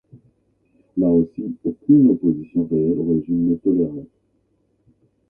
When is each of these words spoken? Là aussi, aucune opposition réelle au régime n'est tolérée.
Là 0.97 1.09
aussi, 1.09 1.55
aucune 1.63 2.09
opposition 2.09 2.65
réelle 2.67 2.97
au 2.97 3.13
régime 3.13 3.51
n'est 3.51 3.57
tolérée. 3.57 4.07